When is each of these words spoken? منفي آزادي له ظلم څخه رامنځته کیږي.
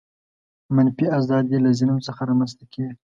منفي 0.75 1.05
آزادي 1.17 1.57
له 1.63 1.69
ظلم 1.79 1.97
څخه 2.07 2.21
رامنځته 2.29 2.63
کیږي. 2.73 2.93